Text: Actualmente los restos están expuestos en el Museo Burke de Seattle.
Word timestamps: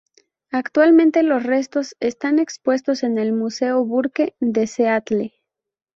Actualmente 0.49 1.21
los 1.21 1.43
restos 1.43 1.95
están 1.99 2.39
expuestos 2.39 3.03
en 3.03 3.19
el 3.19 3.33
Museo 3.33 3.85
Burke 3.85 4.35
de 4.39 4.65
Seattle. 4.65 5.31